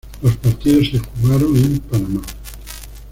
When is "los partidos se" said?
0.23-0.97